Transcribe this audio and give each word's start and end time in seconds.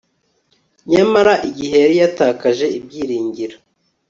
Nyamara 0.91 1.33
igihe 1.49 1.75
yari 1.83 1.95
yatakaje 2.03 2.65
ibyiringiro 2.77 3.57